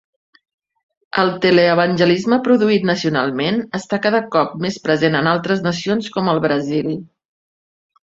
[1.23, 6.91] El teleevangelisme produït nacionalment està cada cop més present en altres nacions com el Brasil.